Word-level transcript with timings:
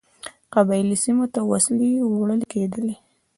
قبایلي 0.53 0.97
سیمو 1.03 1.25
ته 1.33 1.39
وسلې 1.51 1.89
وړلې 2.13 2.45
کېدلې. 2.51 2.95